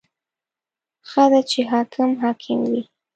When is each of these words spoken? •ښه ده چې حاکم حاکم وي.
•ښه 1.09 1.23
ده 1.31 1.41
چې 1.49 1.59
حاکم 1.71 2.09
حاکم 2.23 2.59
وي. 2.71 2.81